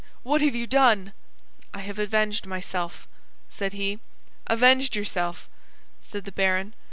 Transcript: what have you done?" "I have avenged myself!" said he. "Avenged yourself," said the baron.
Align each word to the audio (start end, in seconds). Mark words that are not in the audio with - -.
what 0.23 0.41
have 0.41 0.55
you 0.55 0.65
done?" 0.65 1.13
"I 1.75 1.81
have 1.81 1.99
avenged 1.99 2.47
myself!" 2.47 3.07
said 3.51 3.73
he. 3.73 3.99
"Avenged 4.47 4.95
yourself," 4.95 5.47
said 6.01 6.25
the 6.25 6.31
baron. 6.31 6.73